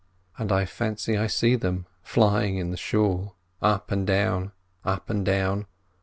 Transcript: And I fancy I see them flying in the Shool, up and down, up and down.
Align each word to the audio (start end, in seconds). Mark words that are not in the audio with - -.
And 0.39 0.51
I 0.51 0.65
fancy 0.65 1.15
I 1.15 1.27
see 1.27 1.55
them 1.55 1.85
flying 2.01 2.57
in 2.57 2.71
the 2.71 2.75
Shool, 2.75 3.35
up 3.61 3.91
and 3.91 4.07
down, 4.07 4.51
up 4.83 5.11
and 5.11 5.23
down. 5.23 5.67